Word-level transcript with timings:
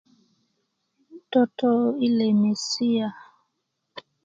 'n 1.13 1.19
toto 1.31 1.71
i 2.05 2.07
lemesia 2.17 3.07